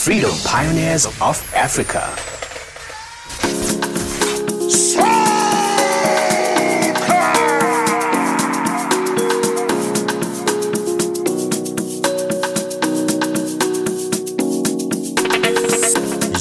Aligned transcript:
Freedom 0.00 0.32
Pioneers 0.46 1.04
of 1.20 1.36
Africa. 1.54 2.39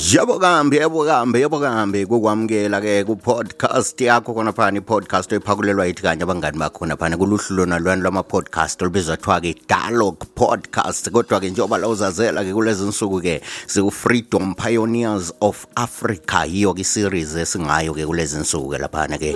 Yebo 0.10 0.40
kambi 0.40 0.78
yebo 0.78 1.06
kambi 1.06 1.40
yebo 1.40 1.60
kambi. 1.60 2.06
Kukwamukela 2.06 2.82
ke 2.82 3.06
ku 3.06 3.16
podcast 3.16 3.94
yakho 4.02 4.34
khona 4.34 4.52
phana 4.52 4.78
i 4.78 4.82
podcast 4.82 5.30
ephakulelwa 5.32 5.86
yithi 5.86 6.02
kanye 6.02 6.24
abangani 6.26 6.58
bakho 6.58 6.80
khona 6.80 6.98
phana 6.98 7.16
kuluhlu 7.16 7.58
lona 7.58 7.78
lwana 7.78 8.02
lwama 8.02 8.24
podcast 8.24 8.82
olubizwa 8.82 9.18
kuthiwa 9.18 9.42
ke 9.42 9.54
dialogue 9.70 10.26
podcast. 10.34 11.12
Kodwa 11.12 11.40
ke 11.40 11.50
njengoba 11.52 11.78
la 11.78 11.88
uzazela 11.88 12.44
ke 12.44 12.54
kulezi 12.54 12.90
nsuku 12.90 13.22
ke 13.22 13.42
siku 13.68 13.92
freedom 13.92 14.56
pioneers 14.56 15.32
of 15.42 15.68
africa 15.76 16.42
yiyo 16.50 16.74
ke 16.74 16.84
series 16.84 17.36
esingayo 17.36 17.94
ke 17.94 18.06
kulezi 18.06 18.40
nsuku 18.42 18.70
ke 18.70 18.78
laphana 18.82 19.18
ke. 19.22 19.36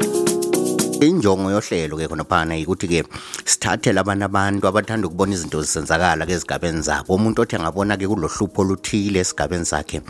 Injongo 1.05 1.52
yohlelo 1.52 1.98
ke 1.98 2.07
khona 2.07 2.23
phana 2.23 2.55
ukuthi 2.57 2.88
ke 2.88 3.03
sithathele 3.45 3.99
abantu 3.99 4.25
abantu 4.25 4.67
abathanda 4.67 5.07
ukubona 5.07 5.34
izinto 5.34 5.61
zisenzakala 5.61 6.25
ke 6.25 6.34
ezigabeni 6.34 6.81
zabo. 6.81 7.16
Umuntu 7.16 7.41
othi 7.41 7.55
angabona 7.55 7.98
ke 7.98 8.07
kulohlupho 8.07 8.61
oluthile 8.61 9.20
esigabeni 9.20 9.66
sakhe 9.66 10.02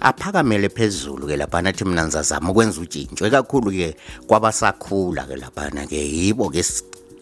aphakamele 0.00 0.68
phezulu 0.68 1.26
ke 1.26 1.36
laphana 1.36 1.70
athi 1.70 1.84
mina 1.84 2.04
ngizazama 2.04 2.50
ukwenza 2.50 2.80
utshintsho 2.80 3.26
ekakhulu 3.26 3.70
ke 3.70 3.96
kwabasakhula 4.26 5.26
ke 5.28 5.36
laphana 5.36 5.86
ke 5.86 5.96
yibo 5.96 6.48
ke 6.50 6.62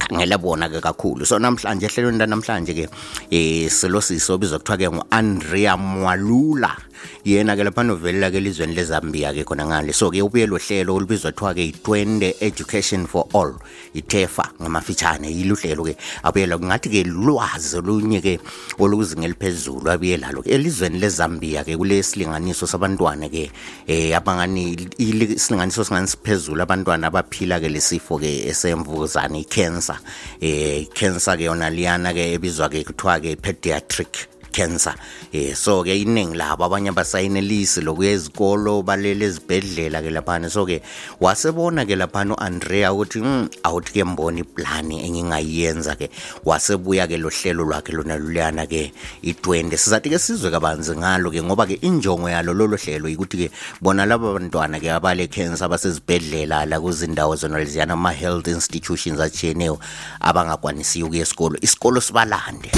khangela 0.09 0.39
bona 0.41 0.69
ke 0.69 0.81
kakhulu. 0.81 1.27
So 1.27 1.39
namhlanje 1.39 1.87
ehlelweni 1.87 2.19
lanamhlanje 2.19 2.73
ke 2.75 2.89
eh 3.31 3.69
silo 3.69 4.01
siso 4.01 4.35
obizwa 4.35 4.59
kuthiwa 4.59 4.79
ke 4.79 4.89
ngu-andrea 4.89 5.77
mwalula. 5.77 6.77
Yena 7.25 7.55
ke 7.55 7.63
lapha 7.63 7.85
novelela 7.85 8.31
ke 8.31 8.41
elizweni 8.41 8.75
lezambia 8.75 9.33
ke 9.33 9.45
khona 9.45 9.67
ngale. 9.67 9.93
So 9.95 10.11
ke 10.11 10.23
ubuye 10.23 10.47
lo 10.47 10.59
hlelo 10.59 10.97
olubizwa 10.97 11.33
kuthiwa 11.33 11.55
ke 11.55 11.63
i-twende 11.69 12.35
education 12.41 13.07
for 13.07 13.29
all 13.35 13.55
ithefa 13.95 14.49
ngamafitshane 14.63 15.31
yilo 15.31 15.55
hlelo 15.55 15.85
ke. 15.85 15.97
Abuyela 16.25 16.59
kungathi 16.59 16.89
ke 16.89 17.05
lwazi 17.05 17.77
olunye 17.77 18.21
ke 18.21 18.39
olukuzinga 18.79 19.27
eliphezulu 19.27 19.91
abuye 19.91 20.17
lalo 20.17 20.43
ke 20.43 20.51
elizweni 20.51 20.99
lezambia 20.99 21.65
ke 21.65 21.77
kule 21.77 22.03
silinganiso 22.03 22.67
sabantwana 22.67 23.29
ke 23.29 23.51
eh 23.87 24.17
abangani 24.17 24.77
isilinganiso 24.99 25.85
singani 25.85 26.09
siphezulu 26.09 26.63
abantwana 26.63 27.07
abaphila 27.07 27.61
ke 27.61 27.69
lesifo 27.69 28.19
ke 28.19 28.49
esemvukuzane 28.49 29.41
i-cancer. 29.41 29.98
Eh 30.41 30.87
cancer 30.95 31.37
ke 31.37 31.45
yona 31.49 31.71
liyana 31.71 32.13
ke 32.13 32.35
ebizwa 32.37 32.69
ke 32.69 32.85
kuthiwa 32.85 33.21
ke 33.21 33.37
pediatric 33.37 34.38
cancer. 34.59 34.95
Eh 35.31 35.55
so 35.55 35.87
ke 35.87 35.95
iningi 35.95 36.35
labo 36.35 36.67
abanye 36.67 36.91
abasayinelisi 36.91 37.81
lokuya 37.87 38.11
ezikolo 38.19 38.83
balele 38.83 39.31
ezibhedlela 39.31 40.03
ke 40.03 40.11
laphana. 40.11 40.51
So 40.51 40.67
ke 40.67 40.83
wasebona 41.23 41.87
ke 41.87 41.95
laphana 41.95 42.35
uAndrea 42.35 42.91
ukuthi 42.93 43.23
mm, 43.23 43.63
awuthi 43.63 43.93
ke 43.93 44.05
mbona 44.05 44.43
iplani 44.43 45.07
engingayenza 45.07 45.95
ke. 45.95 46.11
Wasebuya 46.45 47.07
ke 47.07 47.17
lo 47.19 47.31
hlelo 47.31 47.65
lwakhe 47.65 47.93
lona 47.95 48.19
luliyana 48.19 48.67
ke 48.67 48.91
i20 49.23 49.77
sizathi 49.77 50.11
ke 50.11 50.19
sizwe 50.19 50.51
kabanzi 50.51 50.97
ngalo 50.99 51.31
ke 51.31 51.43
ngoba 51.43 51.67
ke 51.67 51.79
injongo 51.87 52.27
yalo 52.27 52.51
lolo 52.53 52.77
hlelo 52.77 53.07
ukuthi 53.07 53.47
ke 53.47 53.49
bona 53.81 54.07
laba 54.07 54.35
bantwana 54.35 54.81
ke 54.83 54.91
abale 54.91 55.29
cancer 55.31 55.71
abasezibhedlela 55.71 56.67
la 56.67 56.81
kuzindawo 56.81 57.37
zona 57.37 57.59
leziyana 57.63 57.95
ama 57.95 58.11
health 58.11 58.49
institutions 58.49 59.21
atshiyeneyo 59.21 59.79
abangakwanisiyo 60.21 61.07
ukuya 61.07 61.23
esikolo. 61.23 61.59
Isikolo 61.63 62.01
sibalande. 62.01 62.71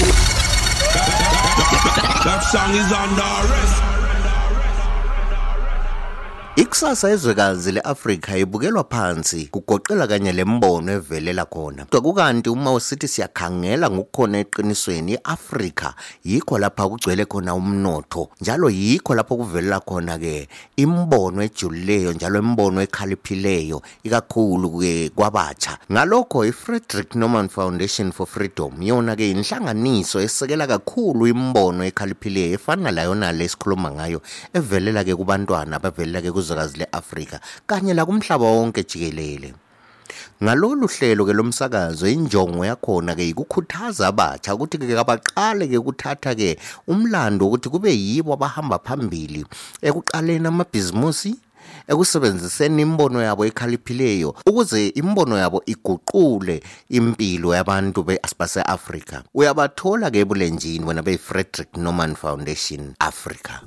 That 2.23 2.41
song 2.43 2.73
is 2.75 2.91
under 2.91 3.21
arrest. 3.21 3.90
Ikusasa 6.55 7.09
ezwekazi 7.09 7.71
leAfrika 7.71 8.37
ibukelwa 8.37 8.83
phansi 8.83 9.47
kugoqela 9.51 10.07
kanye 10.07 10.31
lembono 10.31 10.91
evelela 10.91 11.45
khona. 11.45 11.85
Kodwa 11.85 12.01
kukanti 12.01 12.49
uma 12.49 12.73
usithi 12.73 13.07
siyakhangela 13.07 13.89
ngokukhona 13.89 14.37
eqinisweni 14.39 15.13
iAfrika 15.13 15.93
yikho 16.23 16.59
lapha 16.59 16.87
kugcwele 16.89 17.25
khona 17.25 17.55
umnotho 17.55 18.29
njalo 18.41 18.69
yikho 18.69 19.15
lapho 19.15 19.35
kuvelela 19.37 19.79
khona 19.79 20.17
ke 20.19 20.49
imbono 20.75 21.43
ejulileyo 21.43 22.13
njalo 22.13 22.39
imbono 22.39 22.81
ekhaliphileyo 22.81 23.81
ikakhulu 24.03 24.79
ke 24.79 25.09
kwabatsha. 25.15 25.77
Ngalokho 25.91 26.45
iFrederick 26.45 27.15
Norman 27.15 27.47
Foundation 27.47 28.11
for 28.11 28.27
Freedom 28.27 28.83
yona 28.83 29.15
ke 29.15 29.31
inhlanganiso 29.31 30.19
esekela 30.19 30.67
kakhulu 30.67 31.27
imbono 31.27 31.85
ekhaliphileyo 31.85 32.53
efana 32.53 32.91
la 32.91 33.03
yona 33.03 33.31
lesikhuluma 33.31 33.91
ngayo 33.91 34.21
evelela 34.53 35.03
ke 35.03 35.15
kubantwana 35.15 35.75
abavelela 35.75 36.21
ke 36.21 36.40
kuzwekazi 36.41 36.77
leAfrika 36.77 37.39
kanye 37.67 37.93
lakumhlaba 37.93 38.45
wonke 38.45 38.83
jikelele. 38.83 39.53
Ngalolu 40.43 40.87
hlelo 40.87 41.25
ke 41.25 41.33
lomsakazo 41.33 42.07
injongo 42.07 42.65
yakhona 42.65 43.15
ke 43.15 43.29
ikukhuthaza 43.29 44.07
abatsha 44.07 44.55
ukuthi 44.55 44.77
ke 44.77 44.97
abaqale 44.97 45.67
ke 45.69 45.77
ukuthatha 45.77 46.35
ke 46.35 46.57
umlando 46.87 47.47
ukuthi 47.47 47.69
kube 47.69 47.93
yibo 47.93 48.33
abahamba 48.33 48.79
phambili 48.79 49.45
ekuqaleni 49.81 50.47
amabhizimusi 50.47 51.35
ekusebenziseni 51.87 52.81
imbono 52.81 53.21
yabo 53.21 53.45
ekhaliphileyo 53.45 54.35
ukuze 54.49 54.91
imbono 55.01 55.37
yabo 55.37 55.63
iguqule 55.65 56.63
impilo 56.89 57.55
yabantu 57.55 58.03
base-Afrika. 58.03 59.23
Uyabathola 59.33 60.11
ke 60.11 60.19
ebulenjini 60.25 60.85
wena 60.85 61.01
beyi-Frederick 61.05 61.77
Norman 61.77 62.15
Foundation 62.15 62.95
Africa 62.99 63.61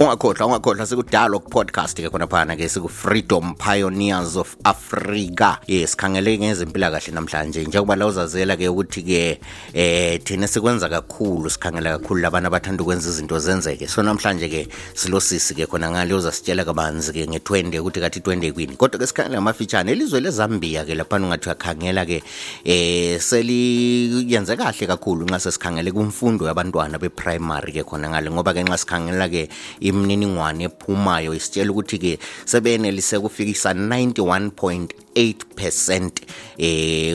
ungakhohlwa 0.00 0.46
ungakhohlwa 0.46 0.86
siku-dialogue 0.86 1.50
podcast 1.50 1.98
ke 1.98 2.06
khona 2.06 2.30
phana 2.30 2.54
ke 2.54 2.68
siku-freedom 2.70 3.58
pioneers 3.58 4.36
of 4.36 4.54
africa. 4.64 5.58
Ye 5.66 5.86
sikhangele 5.86 6.38
ngezempilakahle 6.38 7.12
namhlanje. 7.12 7.64
Njengoba 7.66 7.96
la 7.96 8.06
uzazela 8.06 8.56
ke 8.56 8.68
ukuthi 8.68 9.02
ke 9.02 9.40
eh 9.74 10.20
thina 10.22 10.46
sikwenza 10.46 10.88
kakhulu 10.88 11.50
sikhangela 11.50 11.98
kakhulu 11.98 12.20
labantu 12.20 12.46
abathanda 12.46 12.82
ukwenza 12.82 13.10
izinto 13.10 13.38
zenzeke. 13.38 13.88
So 13.88 14.02
namhlanje 14.02 14.48
ke 14.48 14.68
silosisi 14.94 15.54
ke 15.54 15.66
khona 15.66 15.90
ngale 15.90 16.14
uzasitshela 16.14 16.64
kabanzi 16.64 17.12
ke 17.12 17.26
nge-20 17.26 17.80
ukuthi 17.80 18.00
kathi 18.00 18.20
20 18.20 18.52
kwini. 18.52 18.76
Kodwa 18.76 19.00
ke 19.00 19.06
sikhangela 19.06 19.38
amafitshane 19.38 19.90
elizwe 19.90 20.20
lezambia 20.20 20.84
ke 20.84 20.94
laphana 20.94 21.26
ungathi 21.26 21.48
uyakhangela 21.48 22.06
ke 22.06 22.22
eh 22.64 23.18
seliyenze 23.18 24.56
kahle 24.56 24.86
kakhulu 24.86 25.26
nxa 25.26 25.40
sesikhangele 25.40 25.90
kumfundo 25.90 26.46
yabantwana 26.46 26.98
be-primary 27.02 27.72
ke 27.72 27.82
khona 27.82 28.08
ngale. 28.14 28.30
Ngoba 28.30 28.54
ke 28.54 28.62
nxa 28.62 28.78
sikhangela 28.78 29.28
ke 29.28 29.48
imininingwane 29.88 30.64
ephumayo. 30.64 31.34
Isitshela 31.34 31.70
ukuthi-ke 31.70 32.18
sebeyenelise 32.44 33.18
kufikisa 33.20 33.72
91 33.72 34.88
8% 35.18 36.10
eh 36.58 37.14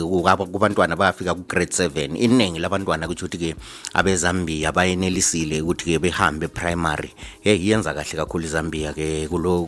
kubantwana 0.51 0.95
bayafika 0.95 1.33
ku 1.33 1.43
grade 1.47 1.71
7 1.71 2.15
iningi 2.19 2.59
labantwana 2.59 3.07
kuthi 3.07 3.25
ukuthi 3.25 3.37
ke 3.37 3.55
abeZambia 3.93 4.71
bayenelisile 4.71 5.61
ukuthi 5.61 5.85
ke 5.85 5.99
behambe 5.99 6.47
primary. 6.47 7.11
Hey 7.41 7.59
yenza 7.59 7.93
kahle 7.93 8.15
kakhulu 8.15 8.45
iZambia 8.45 8.93
ke 8.93 9.27
kulo 9.27 9.67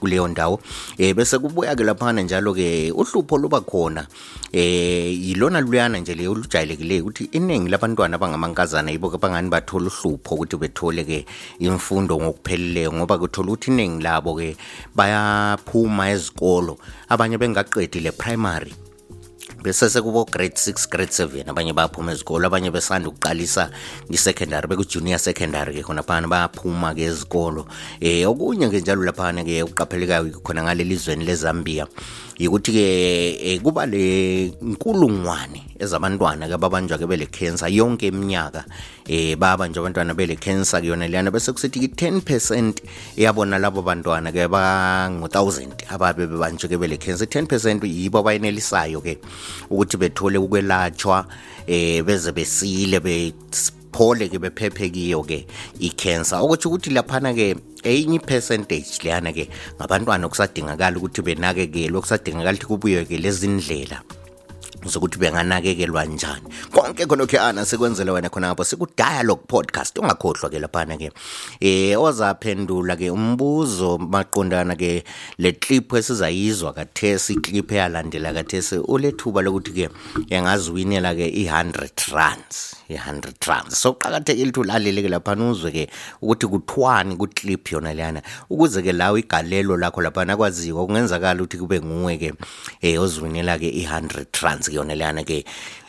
kuleyo 0.00 0.28
ndawo. 0.28 0.60
Eh 0.98 1.14
bese 1.14 1.38
kubuya 1.38 1.74
ke 1.76 1.84
laphana 1.84 2.22
njalo 2.22 2.54
ke 2.54 2.90
uhlupho 2.90 3.38
luba 3.38 3.60
khona. 3.60 4.06
Eh 4.52 5.14
yilona 5.28 5.60
luyana 5.60 5.98
nje 5.98 6.14
le 6.14 6.28
olujayelekileyo 6.28 7.02
ukuthi 7.02 7.24
iningi 7.32 7.70
labantwana 7.70 8.16
abangamankazana 8.16 8.90
yibo 8.90 9.10
ke 9.10 9.18
bangani 9.18 9.50
bathola 9.50 9.86
uhlupho 9.86 10.34
ukuthi 10.34 10.56
bethole 10.56 11.04
ke 11.04 11.26
imfundo 11.58 12.18
ngokupheleleyo 12.18 12.92
ngoba 12.92 13.18
kuthola 13.18 13.48
ukuthi 13.48 13.70
iningi 13.70 14.02
labo 14.02 14.34
ke 14.34 14.56
bayaphuma 14.94 16.10
ezikolo. 16.10 16.78
Abanye 17.08 17.38
benga 17.38 17.64
le 17.76 18.12
primary. 18.12 18.72
Bese 19.62 19.90
sekubo 19.90 20.24
grade 20.24 20.56
6 20.56 20.88
grade 20.90 21.12
7 21.12 21.50
abanye 21.50 21.72
bayaphuma 21.72 22.12
ezikolo 22.12 22.46
abanye 22.46 22.70
besanda 22.70 23.08
ukuqalisa 23.08 23.70
i-secondary 24.10 24.66
beku-junior 24.68 25.18
secondary 25.18 25.74
ke 25.74 25.82
khona 25.82 26.02
phana 26.02 26.28
bayaphuma 26.28 26.94
ke 26.94 27.02
ezikolo. 27.02 27.66
Eh 28.00 28.26
okunye 28.28 28.70
ke 28.70 28.80
njalo 28.80 29.04
laphana 29.04 29.44
ke 29.44 29.62
uqaphelekayo 29.62 30.40
khona 30.42 30.62
ngaleli 30.62 30.96
zweni 30.96 31.24
lezambia. 31.24 31.86
ukuthi-ke 32.44 32.86
eh, 33.40 33.60
kuba 33.64 33.86
le 33.86 34.52
nkulungwane 34.60 35.80
ezabantwana-ke 35.80 36.60
babanjwa-ke 36.60 37.08
bele 37.08 37.26
cancer 37.32 37.72
yonke 37.72 38.12
iminyaka 38.12 38.64
um 39.08 39.36
babanjwa 39.40 39.80
abantwana 39.80 40.14
bele 40.14 40.36
cancer 40.36 40.80
kuyona 40.80 41.08
leyana 41.08 41.30
bese 41.30 41.52
kusithi-ke 41.52 41.96
10 41.96 42.20
percent 42.20 42.82
yabona 43.16 43.58
labo 43.58 43.80
bantwana-ke 43.82 44.48
bangu-thousand 44.52 45.88
ababe 45.88 46.26
bebanjwe-ke 46.26 46.76
bele 46.76 46.96
cancer. 47.00 47.24
10 47.24 47.46
percent 47.46 47.84
yibo 47.84 48.18
abayenelisayo-ke 48.18 49.18
ukuthi 49.70 49.96
bethole 49.96 50.38
ukwelatshwa 50.38 51.24
um 51.68 52.04
beze 52.04 52.32
besile 52.32 53.00
be 53.96 54.04
baphole 54.04 54.28
ke 54.28 54.38
bephephe 54.38 54.92
kiyo 54.92 55.26
ke 55.26 55.46
i-cancer. 55.80 56.36
Okutsho 56.36 56.70
ukuthi 56.70 56.92
laphana 56.92 57.34
ke 57.34 57.56
enye 57.84 58.18
percentage 58.18 58.98
leyana 59.02 59.32
ke 59.32 59.48
ngabantwana 59.78 60.26
okusadingakala 60.26 60.96
ukuthi 60.96 61.22
benakekelwe 61.22 61.98
okusadingakala 61.98 62.56
ukuthi 62.56 62.66
kubuywe 62.66 63.04
ke 63.04 63.18
lezi 63.18 63.48
ndlela 63.48 64.02
zokuthi 64.86 65.18
benganakekelwa 65.18 66.04
njani. 66.04 66.46
Konke 66.72 67.06
khonokho 67.06 67.64
sikwenzele 67.64 68.10
wena 68.10 68.28
khonapho 68.28 68.64
siku-dialogue 68.64 69.46
podcast 69.48 69.98
ungakhohlwa 69.98 70.50
ke 70.50 70.58
laphana 70.58 70.96
ke 70.96 71.10
eh 71.60 71.96
ozaphendula 71.98 72.96
ke 72.96 73.10
umbuzo 73.10 73.98
maqondana 73.98 74.76
ke 74.76 75.04
le 75.38 75.52
clip 75.52 75.92
esizayizwa 75.92 76.72
kathesi 76.72 77.32
iclip 77.32 77.72
eyalandela 77.72 78.32
kathesi 78.32 78.78
ulethuba 78.78 79.42
lokuthi 79.42 79.72
ke 79.72 79.88
engaziwinela 80.30 81.14
ke 81.14 81.26
i-100 81.26 82.12
runs 82.12 82.75
i-hundred 82.88 83.38
trans 83.40 83.80
so 83.80 83.92
kuqakathekile 83.92 84.50
ukuthi 84.50 84.60
ulalele-ke 84.60 85.08
laphana 85.08 85.50
uzwe-ke 85.50 85.88
ukuthi 86.22 86.46
kuthwani 86.46 87.16
kuclip 87.16 87.72
yona 87.72 87.94
leyana. 87.94 88.22
Ukuze-ke 88.50 88.92
lawo 88.92 89.18
igalelo 89.18 89.76
lakho 89.76 90.02
laphana 90.02 90.32
akwaziwa 90.32 90.86
kungenzakala 90.86 91.42
ukuthi 91.42 91.58
kube 91.58 91.80
nguwe-ke 91.80 92.30
um 92.30 92.36
eh, 92.80 93.00
ozwinela-ke 93.00 93.68
i-hundred 93.68 94.32
trans 94.32 94.68
yona 94.68 94.94
leyana-ke 94.94 95.44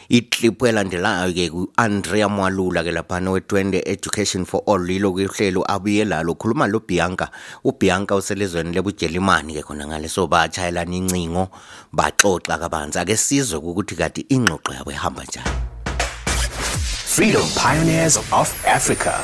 iclip 0.10 0.64
elandelayo-ke 0.64 1.50
ku-andrea 1.52 2.30
mwalula-ke 2.30 2.92
laphana 2.92 3.32
we-twende 3.32 3.84
education 3.86 4.46
for 4.46 4.64
all 4.68 4.90
yilo 4.90 5.12
kuhlelo 5.12 5.64
abuye 5.68 6.06
lalo. 6.06 6.36
Khuluma 6.36 6.68
lo 6.68 6.80
bianca 6.80 7.30
ubianca 7.64 8.16
uselezweni 8.16 8.72
lebujelimani-ke 8.74 9.64
khona 9.64 9.88
ngale. 9.88 10.10
So 10.10 10.28
batshayelana 10.28 10.96
incingo 10.96 11.50
baxoxa 11.94 12.58
kabanzi. 12.58 13.00
Ake 13.00 13.18
sizwe 13.18 13.60
ukuthi 13.60 13.96
kati 13.96 14.26
ingxoxo 14.30 14.74
yabo 14.74 14.92
ihamba 14.92 15.24
njani. 15.24 15.67
Freedom 17.18 17.42
pioneers 17.56 18.16
of 18.18 18.48
africa 18.68 19.16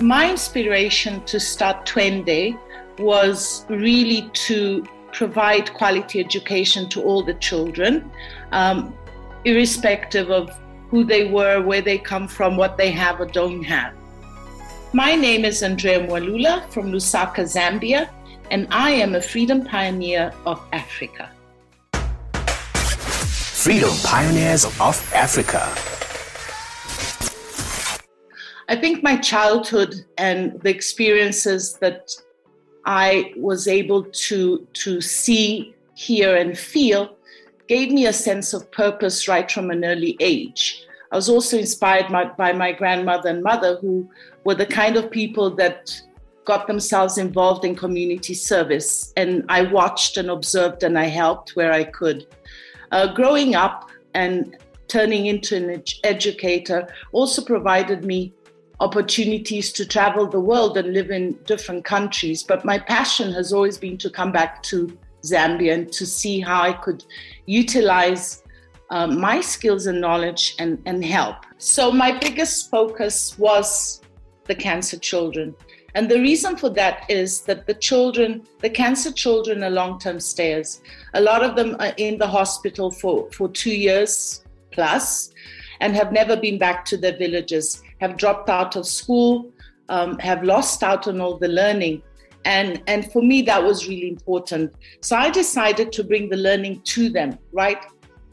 my 0.00 0.30
inspiration 0.30 1.24
to 1.24 1.40
start 1.40 1.84
twende 1.84 2.56
was 2.98 3.64
really 3.68 4.30
to 4.32 4.86
provide 5.12 5.72
quality 5.74 6.20
education 6.20 6.88
to 6.90 7.02
all 7.02 7.22
the 7.22 7.34
children, 7.34 8.10
um, 8.52 8.94
irrespective 9.44 10.30
of 10.30 10.50
who 10.90 11.02
they 11.04 11.32
were, 11.32 11.62
where 11.62 11.80
they 11.80 11.98
come 11.98 12.28
from, 12.28 12.56
what 12.56 12.76
they 12.76 12.90
have 12.90 13.18
or 13.20 13.26
don't 13.26 13.64
have. 13.64 13.94
My 14.92 15.14
name 15.14 15.44
is 15.44 15.62
Andrea 15.62 16.06
Mwalula 16.06 16.70
from 16.70 16.92
Lusaka, 16.92 17.42
Zambia, 17.42 18.08
and 18.50 18.68
I 18.70 18.90
am 18.90 19.14
a 19.14 19.20
freedom 19.22 19.64
pioneer 19.64 20.32
of 20.44 20.62
Africa. 20.72 21.30
Freedom 23.66 23.90
Pioneers 24.04 24.64
of 24.64 25.12
Africa. 25.12 25.58
I 28.68 28.80
think 28.80 29.02
my 29.02 29.16
childhood 29.16 30.04
and 30.16 30.60
the 30.60 30.70
experiences 30.70 31.72
that 31.78 32.12
I 32.84 33.32
was 33.36 33.66
able 33.66 34.04
to, 34.04 34.68
to 34.72 35.00
see, 35.00 35.74
hear, 35.96 36.36
and 36.36 36.56
feel 36.56 37.16
gave 37.66 37.90
me 37.90 38.06
a 38.06 38.12
sense 38.12 38.54
of 38.54 38.70
purpose 38.70 39.26
right 39.26 39.50
from 39.50 39.72
an 39.72 39.84
early 39.84 40.16
age. 40.20 40.86
I 41.10 41.16
was 41.16 41.28
also 41.28 41.58
inspired 41.58 42.12
by, 42.12 42.26
by 42.26 42.52
my 42.52 42.70
grandmother 42.70 43.30
and 43.30 43.42
mother, 43.42 43.78
who 43.80 44.08
were 44.44 44.54
the 44.54 44.66
kind 44.66 44.96
of 44.96 45.10
people 45.10 45.50
that 45.56 46.00
got 46.44 46.68
themselves 46.68 47.18
involved 47.18 47.64
in 47.64 47.74
community 47.74 48.32
service. 48.32 49.12
And 49.16 49.44
I 49.48 49.62
watched 49.62 50.18
and 50.18 50.30
observed 50.30 50.84
and 50.84 50.96
I 50.96 51.06
helped 51.06 51.56
where 51.56 51.72
I 51.72 51.82
could. 51.82 52.28
Uh, 52.92 53.12
growing 53.12 53.54
up 53.54 53.90
and 54.14 54.56
turning 54.88 55.26
into 55.26 55.56
an 55.56 55.70
ed- 55.70 55.88
educator 56.04 56.88
also 57.12 57.42
provided 57.42 58.04
me 58.04 58.32
opportunities 58.80 59.72
to 59.72 59.86
travel 59.86 60.26
the 60.26 60.40
world 60.40 60.76
and 60.76 60.92
live 60.92 61.10
in 61.10 61.32
different 61.44 61.84
countries. 61.84 62.42
But 62.42 62.64
my 62.64 62.78
passion 62.78 63.32
has 63.32 63.52
always 63.52 63.78
been 63.78 63.96
to 63.98 64.10
come 64.10 64.32
back 64.32 64.62
to 64.64 64.96
Zambia 65.24 65.74
and 65.74 65.92
to 65.92 66.06
see 66.06 66.40
how 66.40 66.62
I 66.62 66.72
could 66.72 67.04
utilize 67.46 68.42
um, 68.90 69.20
my 69.20 69.40
skills 69.40 69.86
and 69.86 70.00
knowledge 70.00 70.54
and, 70.58 70.80
and 70.86 71.04
help. 71.04 71.36
So, 71.58 71.90
my 71.90 72.16
biggest 72.18 72.70
focus 72.70 73.36
was 73.38 74.00
the 74.44 74.54
cancer 74.54 74.98
children. 74.98 75.54
And 75.96 76.10
the 76.10 76.20
reason 76.20 76.58
for 76.58 76.68
that 76.70 77.06
is 77.08 77.40
that 77.42 77.66
the 77.66 77.72
children, 77.72 78.46
the 78.60 78.68
cancer 78.68 79.10
children, 79.10 79.64
are 79.64 79.70
long 79.70 79.98
term 79.98 80.20
stayers. 80.20 80.82
A 81.14 81.20
lot 81.20 81.42
of 81.42 81.56
them 81.56 81.74
are 81.80 81.94
in 81.96 82.18
the 82.18 82.26
hospital 82.28 82.90
for, 82.90 83.30
for 83.32 83.48
two 83.48 83.74
years 83.74 84.44
plus 84.72 85.30
and 85.80 85.96
have 85.96 86.12
never 86.12 86.36
been 86.36 86.58
back 86.58 86.84
to 86.84 86.98
their 86.98 87.16
villages 87.16 87.82
have 88.00 88.18
dropped 88.18 88.50
out 88.50 88.76
of 88.76 88.86
school, 88.86 89.50
um, 89.88 90.18
have 90.18 90.42
lost 90.42 90.82
out 90.82 91.08
on 91.08 91.18
all 91.18 91.38
the 91.38 91.48
learning. 91.48 92.02
And, 92.44 92.82
and 92.86 93.10
for 93.10 93.22
me, 93.22 93.40
that 93.42 93.62
was 93.64 93.88
really 93.88 94.08
important. 94.08 94.74
So 95.00 95.16
I 95.16 95.30
decided 95.30 95.92
to 95.92 96.04
bring 96.04 96.28
the 96.28 96.36
learning 96.36 96.82
to 96.82 97.08
them 97.08 97.38
right 97.52 97.82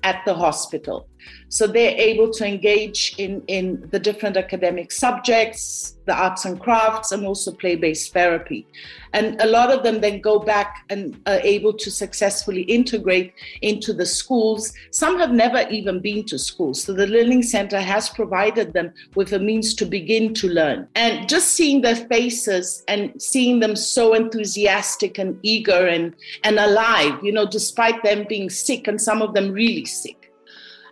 at 0.03 0.21
the 0.25 0.33
hospital. 0.33 1.07
So 1.53 1.67
they're 1.67 1.95
able 1.95 2.31
to 2.31 2.47
engage 2.47 3.13
in, 3.19 3.43
in 3.45 3.87
the 3.91 3.99
different 3.99 4.37
academic 4.37 4.91
subjects, 4.91 5.95
the 6.05 6.15
arts 6.15 6.45
and 6.45 6.59
crafts, 6.59 7.11
and 7.11 7.27
also 7.27 7.51
play 7.51 7.75
based 7.75 8.11
therapy. 8.11 8.65
And 9.13 9.39
a 9.39 9.45
lot 9.45 9.69
of 9.69 9.83
them 9.83 10.01
then 10.01 10.19
go 10.19 10.39
back 10.39 10.83
and 10.89 11.21
are 11.27 11.39
able 11.41 11.73
to 11.73 11.91
successfully 11.91 12.63
integrate 12.63 13.33
into 13.61 13.93
the 13.93 14.05
schools. 14.07 14.73
Some 14.89 15.19
have 15.19 15.31
never 15.31 15.69
even 15.69 15.99
been 15.99 16.25
to 16.25 16.39
school. 16.39 16.73
So 16.73 16.91
the 16.91 17.05
Learning 17.05 17.43
Center 17.43 17.79
has 17.79 18.09
provided 18.09 18.73
them 18.73 18.91
with 19.13 19.33
a 19.33 19.39
means 19.39 19.75
to 19.75 19.85
begin 19.85 20.33
to 20.33 20.49
learn. 20.49 20.87
And 20.95 21.29
just 21.29 21.51
seeing 21.51 21.81
their 21.81 21.95
faces 21.95 22.83
and 22.87 23.21
seeing 23.21 23.59
them 23.59 23.75
so 23.75 24.15
enthusiastic 24.15 25.19
and 25.19 25.37
eager 25.43 25.85
and, 25.87 26.15
and 26.43 26.57
alive, 26.57 27.23
you 27.23 27.31
know, 27.31 27.45
despite 27.45 28.01
them 28.01 28.25
being 28.27 28.49
sick 28.49 28.87
and 28.87 28.99
some 28.99 29.21
of 29.21 29.35
them 29.35 29.51
really 29.51 29.85
sick 29.85 30.22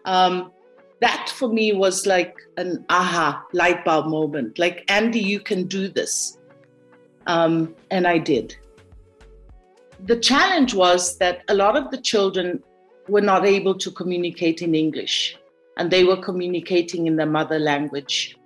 um, 0.06 0.52
that 1.02 1.30
for 1.36 1.50
me 1.50 1.74
was 1.74 2.06
like 2.06 2.38
an 2.58 2.86
aha 2.90 3.44
light 3.54 3.84
bulb 3.84 4.08
moment. 4.08 4.60
Like, 4.60 4.86
Andy, 4.88 5.20
you 5.20 5.40
can 5.40 5.68
do 5.68 5.88
this. 5.88 6.38
Um, 7.28 7.76
and 7.90 8.08
I 8.08 8.18
did. 8.18 8.56
The 10.06 10.20
challenge 10.20 10.74
was 10.74 11.18
that 11.18 11.44
a 11.48 11.54
lot 11.54 11.76
of 11.76 11.92
the 11.92 11.98
children 11.98 12.64
were 13.08 13.22
not 13.22 13.46
able 13.46 13.76
to 13.78 13.92
communicate 13.92 14.62
in 14.62 14.74
English 14.74 15.38
and 15.78 15.90
they 15.90 16.04
were 16.04 16.18
communicating 16.18 17.08
in 17.08 17.16
their 17.16 17.26
mother 17.26 17.60
language. 17.60 18.38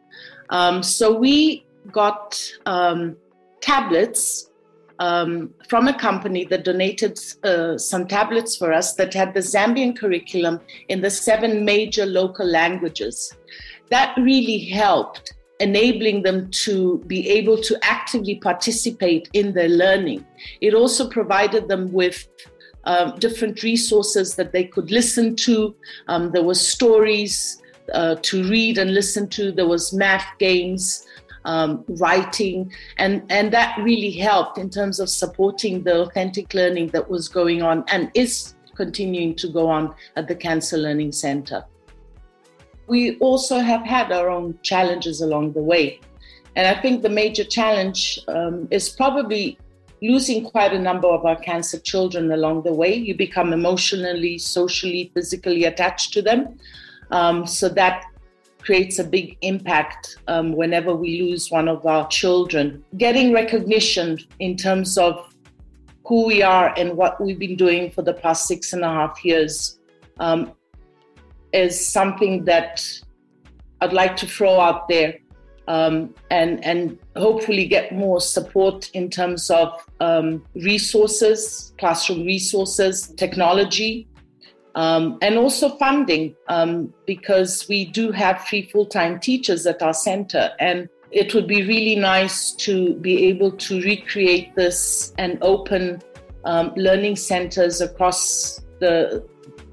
Um, 0.49 0.83
so 0.83 1.13
we 1.17 1.65
got 1.91 2.41
um, 2.65 3.17
tablets 3.61 4.49
um, 4.99 5.53
from 5.67 5.87
a 5.87 5.97
company 5.97 6.45
that 6.45 6.63
donated 6.63 7.19
uh, 7.43 7.77
some 7.77 8.07
tablets 8.07 8.55
for 8.55 8.71
us 8.71 8.93
that 8.95 9.13
had 9.13 9.33
the 9.33 9.39
Zambian 9.41 9.97
curriculum 9.97 10.59
in 10.89 11.01
the 11.01 11.09
seven 11.09 11.65
major 11.65 12.05
local 12.05 12.45
languages. 12.45 13.35
That 13.89 14.15
really 14.17 14.59
helped 14.59 15.33
enabling 15.59 16.23
them 16.23 16.49
to 16.51 16.99
be 17.07 17.29
able 17.29 17.57
to 17.61 17.77
actively 17.81 18.35
participate 18.35 19.29
in 19.33 19.53
their 19.53 19.69
learning. 19.69 20.25
It 20.61 20.73
also 20.73 21.09
provided 21.09 21.67
them 21.67 21.91
with 21.93 22.27
um, 22.83 23.17
different 23.19 23.63
resources 23.63 24.35
that 24.35 24.51
they 24.51 24.65
could 24.65 24.91
listen 24.91 25.35
to. 25.37 25.75
Um, 26.07 26.31
there 26.31 26.43
were 26.43 26.55
stories 26.55 27.61
uh, 27.93 28.15
to 28.21 28.43
read 28.49 28.77
and 28.77 28.93
listen 28.93 29.27
to. 29.29 29.51
There 29.51 29.67
was 29.67 29.93
math 29.93 30.27
games 30.39 31.05
um, 31.45 31.83
writing, 31.87 32.71
and, 32.97 33.23
and 33.29 33.53
that 33.53 33.77
really 33.81 34.11
helped 34.11 34.57
in 34.57 34.69
terms 34.69 34.99
of 34.99 35.09
supporting 35.09 35.83
the 35.83 36.01
authentic 36.01 36.53
learning 36.53 36.89
that 36.89 37.09
was 37.09 37.27
going 37.27 37.61
on 37.61 37.83
and 37.87 38.11
is 38.13 38.55
continuing 38.75 39.35
to 39.35 39.47
go 39.47 39.69
on 39.69 39.95
at 40.15 40.27
the 40.27 40.35
Cancer 40.35 40.77
Learning 40.77 41.11
Center. 41.11 41.63
We 42.87 43.17
also 43.19 43.59
have 43.59 43.81
had 43.81 44.11
our 44.11 44.29
own 44.29 44.59
challenges 44.61 45.21
along 45.21 45.53
the 45.53 45.61
way. 45.61 45.99
And 46.55 46.67
I 46.67 46.79
think 46.81 47.01
the 47.01 47.09
major 47.09 47.43
challenge 47.43 48.19
um, 48.27 48.67
is 48.71 48.89
probably 48.89 49.57
losing 50.01 50.45
quite 50.45 50.73
a 50.73 50.79
number 50.79 51.07
of 51.07 51.25
our 51.25 51.35
cancer 51.35 51.79
children 51.79 52.31
along 52.31 52.63
the 52.63 52.73
way. 52.73 52.93
You 52.93 53.15
become 53.15 53.53
emotionally, 53.53 54.37
socially, 54.37 55.11
physically 55.13 55.65
attached 55.65 56.13
to 56.13 56.21
them. 56.21 56.59
Um, 57.11 57.47
so 57.47 57.69
that 57.69 58.05
creates 58.65 58.99
a 58.99 59.03
big 59.03 59.37
impact 59.41 60.17
um, 60.27 60.53
whenever 60.53 60.95
we 60.95 61.21
lose 61.21 61.51
one 61.51 61.67
of 61.67 61.85
our 61.85 62.07
children. 62.07 62.83
Getting 62.97 63.31
recognition 63.31 64.17
in 64.39 64.57
terms 64.57 64.97
of 64.97 65.33
who 66.05 66.25
we 66.25 66.41
are 66.41 66.73
and 66.77 66.97
what 66.97 67.21
we've 67.21 67.39
been 67.39 67.55
doing 67.55 67.91
for 67.91 68.01
the 68.01 68.13
past 68.13 68.47
six 68.47 68.73
and 68.73 68.83
a 68.83 68.89
half 68.89 69.23
years 69.23 69.79
um, 70.19 70.51
is 71.53 71.87
something 71.87 72.45
that 72.45 72.83
I'd 73.81 73.93
like 73.93 74.15
to 74.17 74.27
throw 74.27 74.59
out 74.59 74.87
there 74.87 75.19
um, 75.67 76.13
and 76.29 76.63
and 76.63 76.97
hopefully 77.15 77.65
get 77.65 77.91
more 77.91 78.21
support 78.21 78.89
in 78.93 79.09
terms 79.09 79.49
of 79.49 79.83
um, 79.99 80.43
resources, 80.53 81.73
classroom 81.79 82.25
resources, 82.25 83.07
technology, 83.17 84.07
Um, 84.75 85.17
and 85.21 85.37
also 85.37 85.69
funding, 85.77 86.35
um, 86.49 86.93
because 87.05 87.65
we 87.69 87.85
do 87.85 88.11
have 88.11 88.45
three 88.45 88.69
full 88.69 88.85
time 88.85 89.19
teachers 89.19 89.65
at 89.65 89.81
our 89.81 89.93
center. 89.93 90.51
And 90.59 90.89
it 91.11 91.33
would 91.33 91.47
be 91.47 91.63
really 91.63 91.95
nice 91.95 92.51
to 92.51 92.95
be 92.95 93.25
able 93.27 93.51
to 93.51 93.81
recreate 93.81 94.53
this 94.55 95.13
and 95.17 95.37
open 95.41 96.01
um, 96.43 96.73
learning 96.75 97.15
centers 97.15 97.79
across 97.79 98.59
the 98.79 99.25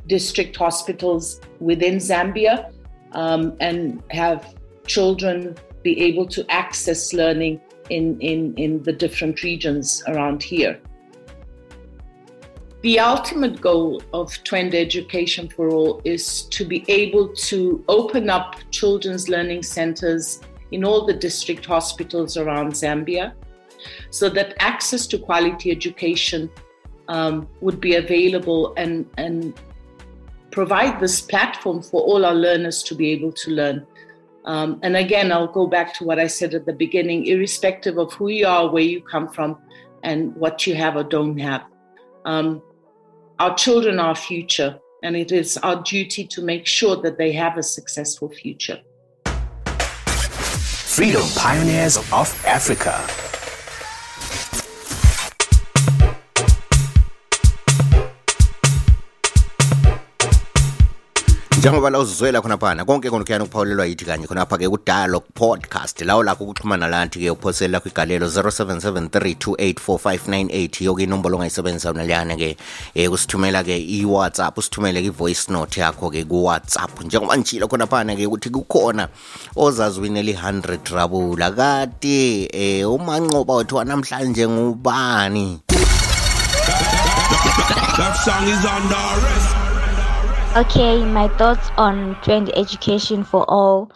district 0.07 0.57
hospitals 0.57 1.41
within 1.59 1.97
Zambia 1.97 2.73
um, 3.13 3.57
and 3.61 4.03
have 4.11 4.55
children 4.87 5.57
be 5.83 6.01
able 6.01 6.27
to 6.27 6.49
access 6.49 7.13
learning 7.13 7.61
in, 7.91 8.21
in, 8.21 8.55
in 8.55 8.83
the 8.85 8.93
different 8.93 9.43
regions 9.43 10.03
around 10.07 10.43
here. 10.43 10.81
The 12.83 12.99
ultimate 12.99 13.61
goal 13.61 14.03
of 14.13 14.33
Twende 14.43 14.75
Education 14.75 15.49
for 15.49 15.69
All 15.69 16.03
is 16.05 16.43
to 16.47 16.65
be 16.65 16.85
able 16.89 17.29
to 17.29 17.85
open 17.87 18.29
up 18.29 18.57
children's 18.73 19.29
learning 19.29 19.63
centers 19.63 20.41
in 20.73 20.85
all 20.85 21.07
the 21.07 21.13
district 21.13 21.65
hospitals 21.65 22.37
around 22.37 22.73
Zambia 22.73 23.35
so 24.11 24.29
that 24.31 24.57
access 24.59 25.07
to 25.09 25.19
quality 25.19 25.71
education 25.71 26.51
um, 27.07 27.49
would 27.61 27.81
be 27.81 27.95
available 27.95 28.75
and, 28.77 29.09
and 29.17 29.55
provide 30.51 30.99
this 30.99 31.21
platform 31.21 31.85
for 31.85 32.03
all 32.03 32.25
our 32.25 32.35
learners 32.35 32.83
to 32.83 32.97
be 32.97 33.11
able 33.13 33.31
to 33.31 33.53
learn. 33.53 33.87
Um, 34.45 34.81
and 34.83 34.97
again, 34.97 35.31
I'll 35.31 35.47
go 35.47 35.69
back 35.69 35.95
to 35.99 36.05
what 36.05 36.19
I 36.19 36.27
said 36.27 36.53
at 36.53 36.67
the 36.67 36.73
beginning 36.73 37.27
irrespective 37.27 37.97
of 37.97 38.13
who 38.15 38.27
you 38.27 38.49
are, 38.49 38.69
where 38.69 38.83
you 38.83 39.03
come 39.03 39.29
from, 39.29 39.57
and 40.03 40.35
what 40.35 40.67
you 40.67 40.75
have 40.75 40.97
or 40.97 41.05
don't 41.05 41.39
have. 41.39 41.63
Um, 42.25 42.61
our 43.43 43.57
children 43.57 43.99
are 43.99 44.11
our 44.11 44.15
future, 44.15 44.79
and 45.03 45.17
it 45.17 45.33
is 45.33 45.57
our 45.65 45.83
duty 45.83 46.25
to 46.25 46.41
make 46.41 46.65
sure 46.65 46.95
that 47.03 47.19
they 47.19 47.33
have 47.33 47.59
a 47.59 47.63
successful 47.63 48.29
future. 48.29 48.81
Freedom 50.95 51.27
Pioneers 51.35 51.97
of 51.97 52.45
Africa. 52.47 53.32
Njengoba 61.63 61.91
la 61.91 61.99
uzizwela 61.99 62.41
khonaphana 62.41 62.85
konke 62.85 63.11
kona 63.11 63.25
kuyani 63.25 63.45
ukuphawulelwa 63.45 63.87
yithi 63.87 64.05
kanye 64.05 64.27
khonapha-ke 64.27 64.69
ku-dialog 64.69 65.23
podcast 65.35 66.01
lawo 66.01 66.23
lakho 66.23 66.45
ukuxhumana 66.45 66.89
lanthi-ke 66.89 67.31
uphosele 67.31 67.73
lakho 67.73 67.89
igalelo 67.89 68.27
0773284598 68.27 70.85
yoke 70.85 71.03
inombolo 71.03 71.37
ongayisebenzisa 71.37 71.91
unaliyane-ke 71.91 72.57
um 72.97 73.09
kusithumela-ke 73.11 73.79
i-whatsapp 73.79 74.59
usithumele-ke 74.59 75.07
i-voice 75.07 75.53
note 75.53 75.81
yakho-ke 75.81 76.25
ku-whatsapp. 76.25 77.01
Njengoba 77.05 77.37
nitshile 77.37 77.67
khonaphana-ke 77.67 78.27
ukuthi 78.27 78.51
kukhona 78.51 79.09
ozazi 79.57 80.01
winela 80.01 80.31
i-100 80.31 80.95
rabula 80.95 81.51
kati 81.51 82.49
um 82.85 82.95
umanqoba 82.95 83.55
wethu 83.55 83.77
wanamhlanje 83.77 84.49
ngubani? 84.49 85.61
That 87.97 88.17
song 88.25 88.49
is 88.49 88.65
under 88.67 88.97
arrest. 88.97 89.62
Okay, 90.55 91.03
my 91.07 91.29
thoughts 91.29 91.71
on 91.79 92.15
Twende 92.17 92.51
education 92.55 93.25
for 93.25 93.45
all. 93.49 93.91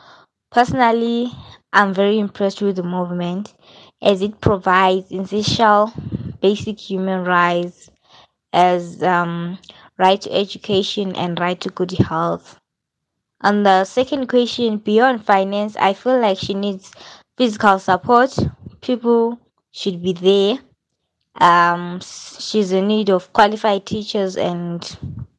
Personally, 0.50 1.30
I'm 1.74 1.92
very 1.92 2.18
impressed 2.18 2.62
with 2.62 2.76
the 2.76 2.82
movement 2.82 3.52
as 4.00 4.22
it 4.22 4.40
provides 4.40 5.12
essential 5.12 5.92
basic 6.40 6.80
human 6.80 7.24
rights 7.24 7.90
as 8.54 9.02
um, 9.02 9.58
right 9.98 10.18
to 10.22 10.32
education 10.32 11.14
and 11.14 11.38
right 11.38 11.60
to 11.60 11.68
good 11.68 11.90
health. 11.92 12.58
On 13.42 13.62
the 13.62 13.84
second 13.84 14.28
question, 14.28 14.78
beyond 14.78 15.26
finance, 15.26 15.76
I 15.76 15.92
feel 15.92 16.18
like 16.18 16.38
she 16.38 16.54
needs 16.54 16.90
physical 17.36 17.78
support. 17.78 18.34
People 18.80 19.38
should 19.72 20.02
be 20.02 20.14
there. 20.14 20.58
Um, 21.38 22.00
she's 22.00 22.72
in 22.72 22.88
need 22.88 23.10
of 23.10 23.30
qualified 23.34 23.84
teachers 23.84 24.38
and 24.38 24.96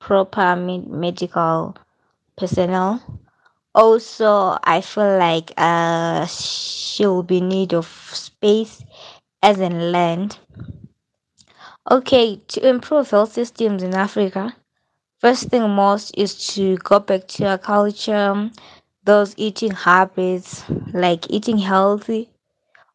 proper 0.08 0.56
med- 0.56 0.88
medical 0.88 1.76
personnel. 2.38 3.02
Also, 3.76 4.58
I 4.64 4.82
feel 4.82 5.18
like 5.20 5.54
uh, 5.58 6.26
she'll 6.28 7.24
be 7.24 7.38
in 7.40 7.50
need 7.50 7.74
of 7.74 7.88
space 8.14 8.84
as 9.44 9.60
in 9.60 9.92
land. 9.92 10.40
Okay, 11.90 12.38
to 12.50 12.68
improve 12.68 13.10
health 13.12 13.34
systems 13.34 13.82
in 13.84 13.94
Africa, 13.94 14.56
first 15.20 15.50
thing 15.50 15.70
most 15.70 16.14
is 16.18 16.48
to 16.56 16.78
go 16.78 17.00
back 17.00 17.28
to 17.30 17.46
our 17.48 17.58
culture, 17.58 18.52
those 19.04 19.34
eating 19.38 19.72
habits 19.72 20.64
like 20.94 21.30
eating 21.32 21.60
healthy. 21.60 22.30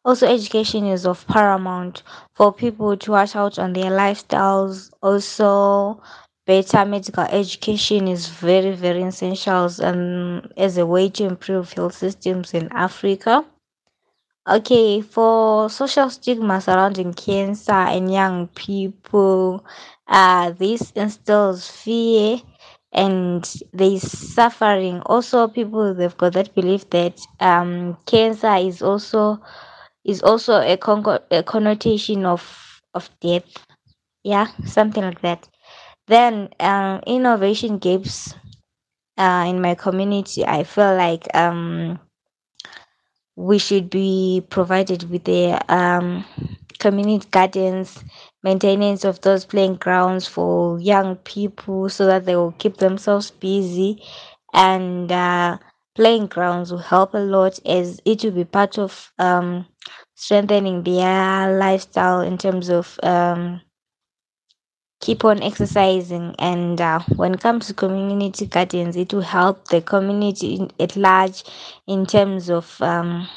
Also, 0.05 0.27
education 0.27 0.85
is 0.87 1.05
of 1.05 1.27
paramount 1.27 2.03
for 2.35 2.53
people 2.53 2.97
to 2.97 3.11
watch 3.11 3.35
out 3.35 3.59
on 3.59 3.73
their 3.73 3.91
lifestyles. 3.91 4.91
Also, 5.01 6.01
better 6.45 6.85
medical 6.85 7.23
education 7.25 8.07
is 8.07 8.27
very, 8.29 8.71
very 8.75 9.03
essential 9.03 9.69
and 9.81 10.51
as 10.57 10.77
a 10.77 10.85
way 10.85 11.09
to 11.09 11.25
improve 11.25 11.73
health 11.73 11.95
systems 11.95 12.53
in 12.53 12.69
Africa. 12.71 13.45
Okay, 14.47 14.99
for 15.01 15.69
social 15.69 16.09
stigma 16.09 16.59
surrounding 16.59 17.13
cancer 17.13 17.71
and 17.95 18.11
young 18.11 18.47
people, 18.49 19.63
uh, 20.07 20.51
this 20.51 20.91
instills 20.91 21.69
fear 21.69 22.39
and 22.91 23.41
there's 23.71 24.03
suffering. 24.03 24.99
Also, 25.05 25.47
people 25.47 25.93
they've 25.93 26.17
got 26.17 26.33
that 26.33 26.53
belief 26.53 26.89
that 26.89 27.21
um, 27.39 27.97
cancer 28.05 28.55
is 28.55 28.81
also 28.81 29.39
is 30.05 30.21
also 30.23 30.55
a, 30.61 30.77
con- 30.77 31.19
a 31.31 31.43
connotation 31.43 32.25
of 32.25 32.81
of 32.93 33.09
death. 33.21 33.45
Yeah, 34.23 34.47
something 34.65 35.03
like 35.03 35.21
that. 35.21 35.47
Then 36.07 36.49
um, 36.61 37.01
innovation 37.05 37.77
gaps 37.77 38.33
uh, 39.17 39.45
in 39.47 39.61
my 39.61 39.75
community. 39.75 40.45
I 40.45 40.63
feel 40.63 40.95
like 40.95 41.27
um, 41.35 41.99
we 43.35 43.57
should 43.57 43.89
be 43.89 44.45
provided 44.49 45.09
with 45.09 45.23
the 45.23 45.59
um, 45.73 46.23
community 46.79 47.27
gardens, 47.31 48.03
maintenance 48.43 49.03
of 49.03 49.21
those 49.21 49.45
playing 49.45 49.75
grounds 49.75 50.27
for 50.27 50.79
young 50.79 51.15
people 51.17 51.89
so 51.89 52.05
that 52.05 52.25
they 52.25 52.35
will 52.35 52.51
keep 52.53 52.77
themselves 52.77 53.31
busy 53.31 54.01
and 54.53 55.11
uh, 55.11 55.57
playing 55.95 56.27
grounds 56.27 56.71
will 56.71 56.79
help 56.79 57.13
a 57.13 57.17
lot 57.19 57.59
as 57.65 57.99
it 58.05 58.23
will 58.23 58.31
be 58.31 58.45
part 58.45 58.77
of 58.77 59.11
um, 59.17 59.65
strengthening 60.15 60.83
their 60.83 61.57
lifestyle 61.57 62.21
in 62.21 62.37
terms 62.37 62.69
of 62.69 62.99
um, 63.03 63.61
keep 65.03 65.25
on 65.25 65.43
exercising. 65.43 66.33
And 66.39 66.79
uh, 66.79 67.01
when 67.17 67.33
it 67.33 67.41
comes 67.41 67.67
to 67.67 67.73
community 67.73 68.45
gardens 68.47 68.95
it 68.95 69.13
will 69.13 69.21
help 69.21 69.67
the 69.67 69.81
community 69.81 70.55
in, 70.55 70.71
at 70.79 70.95
large 70.95 71.43
in 71.87 72.05
terms 72.05 72.49
of 72.49 72.81
um, 72.81 73.27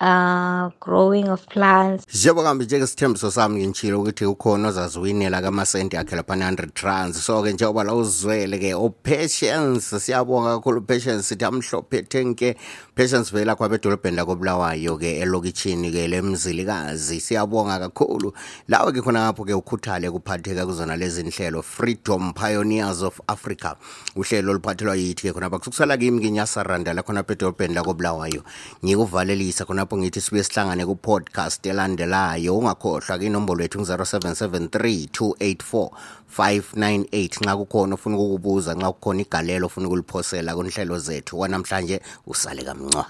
uh, 0.00 0.70
growing 0.80 1.28
of 1.28 1.46
plants. 1.46 2.04
Njengoba 2.14 2.42
kambe 2.42 2.64
njengesithembiso 2.64 3.30
sami 3.30 3.60
ngintshile 3.60 3.94
ukuthi 3.94 4.24
ukhona 4.24 4.68
ozaziwinela 4.68 5.42
kamasenti 5.42 5.96
akhe 5.96 6.16
laphana 6.16 6.50
100 6.50 6.70
trans 6.74 7.26
so-ke 7.26 7.52
njengoba 7.52 7.84
la 7.84 7.94
uzwele-ke 7.94 8.74
upatience 8.74 10.00
siyabonga 10.00 10.56
kakhulu 10.56 10.78
upatience 10.78 11.22
sithi 11.22 11.44
amhlophe 11.44 12.02
thenke 12.02 12.56
patience 12.94 13.32
vela 13.32 13.54
kwabedolobheni 13.56 14.16
lakobulawayo-ke 14.16 15.18
elokitshini-ke 15.20 16.08
lemzilikazi. 16.08 17.20
Siyabonga 17.20 17.78
kakhulu. 17.78 18.32
Lawe-ke 18.68 19.02
khona 19.02 19.20
ngapho-ke 19.20 19.54
ukhuthale 19.54 20.10
kuphatheka 20.10 20.66
kuzona 20.66 20.96
lezi 20.96 21.22
nhlelo 21.22 21.62
freedom 21.62 22.32
pioneers 22.32 23.02
of 23.02 23.20
africa. 23.28 23.74
Uhlelo 24.16 24.50
oluphathelwa 24.52 24.96
yithi-ke 24.96 25.32
khonapha 25.32 25.58
kusukusala 25.58 25.96
kimi 25.96 26.20
nginyasaranda 26.20 26.94
la 26.94 27.02
khonapha 27.02 27.32
edolobheni 27.32 27.74
lakobulawayo. 27.74 28.42
Ngikuvalelisa 28.84 29.64
khonapho 29.90 29.98
ngithi 29.98 30.20
sibuye 30.20 30.44
sihlangane 30.44 30.86
ku-podcast 30.86 31.66
elandelayo. 31.66 32.58
Ungakhohlwa-ke 32.58 33.26
inombolo 33.26 33.62
yethu 33.62 33.80
ngu-0773 33.80 35.08
284 35.10 35.90
598 36.36 37.42
nxa 37.42 37.56
kukhona 37.56 37.94
ofuna 37.94 38.16
ukukubuza 38.16 38.74
nxa 38.74 38.92
kukhona 38.92 39.22
igalelo 39.22 39.66
ofuna 39.66 39.86
ukuliphosela 39.86 40.54
kunhlelo 40.54 40.98
zethu 40.98 41.40
wanamhlanje 41.40 42.00
usale 42.26 42.62
kamncwa. 42.62 43.06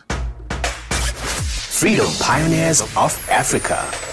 Freedom 1.81 2.13
Pioneers 2.19 2.81
of 2.97 3.13
Africa. 3.31 4.10